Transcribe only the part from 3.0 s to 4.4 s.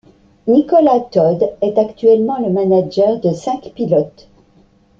de cinq pilotes.